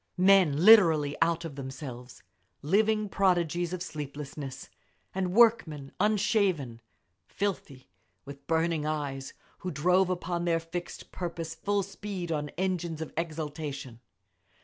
[0.17, 2.23] Men literally out of themselves,
[2.63, 4.67] living prodigies of sleeplessness
[5.13, 6.81] and work men unshaven,
[7.27, 7.87] filthy,
[8.25, 13.99] with burning eyes, who drove upon their fixed purpose full speed on engines of exaltation.